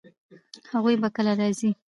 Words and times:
هغوی 0.71 0.95
به 1.01 1.09
کله 1.15 1.33
راشي؟ 1.39 1.69